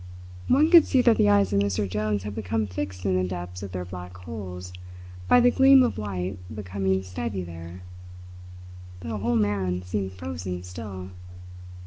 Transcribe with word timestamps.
One 0.47 0.71
could 0.71 0.87
see 0.87 1.03
that 1.03 1.17
the 1.17 1.29
eyes 1.29 1.53
of 1.53 1.59
Mr. 1.59 1.87
Jones 1.87 2.23
had 2.23 2.33
become 2.33 2.65
fixed 2.65 3.05
in 3.05 3.15
the 3.15 3.23
depths 3.23 3.61
of 3.61 3.71
their 3.71 3.85
black 3.85 4.17
holes 4.17 4.73
by 5.27 5.39
the 5.39 5.51
gleam 5.51 5.83
of 5.83 5.99
white 5.99 6.39
becoming 6.51 7.03
steady 7.03 7.43
there. 7.43 7.83
The 9.01 9.17
whole 9.19 9.35
man 9.35 9.83
seemed 9.83 10.13
frozen 10.13 10.63
still. 10.63 11.11